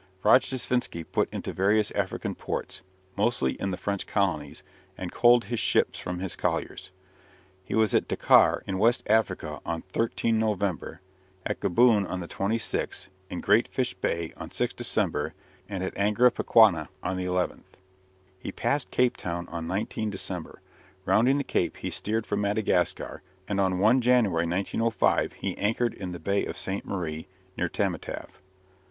Rojdestvensky 0.25 1.03
put 1.03 1.31
into 1.31 1.53
various 1.53 1.91
African 1.91 2.33
ports, 2.33 2.81
mostly 3.15 3.51
in 3.53 3.69
the 3.69 3.77
French 3.77 4.07
colonies, 4.07 4.63
and 4.97 5.11
coaled 5.11 5.43
his 5.43 5.59
ships 5.59 5.99
from 5.99 6.17
his 6.17 6.35
colliers. 6.35 6.89
He 7.63 7.75
was 7.75 7.93
at 7.93 8.07
Dakar, 8.07 8.63
in 8.65 8.79
West 8.79 9.03
Africa, 9.05 9.61
on 9.63 9.83
13 9.83 10.39
November; 10.39 11.01
at 11.45 11.59
Gaboon 11.59 12.07
on 12.07 12.19
the 12.19 12.27
26th; 12.27 13.09
in 13.29 13.41
Great 13.41 13.67
Fish 13.67 13.93
Bay 13.93 14.33
on 14.37 14.49
6 14.49 14.73
December; 14.73 15.35
and 15.69 15.83
at 15.83 15.93
Angra 15.93 16.31
Pequeña 16.31 16.87
on 17.03 17.15
the 17.15 17.25
11th. 17.25 17.77
He 18.39 18.51
passed 18.51 18.89
Cape 18.89 19.15
Town 19.17 19.47
on 19.49 19.67
19 19.67 20.09
December. 20.09 20.61
Rounding 21.05 21.37
the 21.37 21.43
Cape, 21.43 21.77
he 21.77 21.91
steered 21.91 22.25
for 22.25 22.35
Madagascar, 22.37 23.21
and 23.47 23.59
on 23.61 23.77
1 23.77 24.01
January, 24.01 24.47
1905, 24.47 25.33
he 25.33 25.55
anchored 25.59 25.93
in 25.93 26.11
the 26.11 26.17
Bay 26.19 26.43
of 26.47 26.57
Ste. 26.57 26.83
Marie, 26.85 27.27
near 27.55 27.69
Tamatave. 27.69 28.41